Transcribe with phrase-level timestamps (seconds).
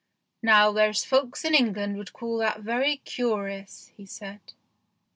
[0.41, 4.39] "Now there's folks in England would call that very curious," he said.